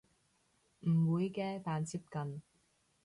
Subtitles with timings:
[0.87, 2.41] 唔會嘅但接近